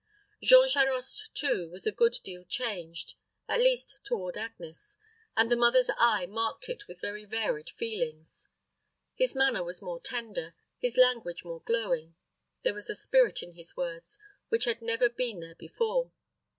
[0.41, 3.13] Jean Charost, too, was a good deal changed,
[3.47, 4.97] at least toward Agnes,
[5.37, 8.49] and the mother's eye marked it with very varied feelings.
[9.13, 12.15] His manner was more tender, his language more glowing;
[12.63, 14.17] there was a spirit in his words
[14.49, 16.11] which had never been there before.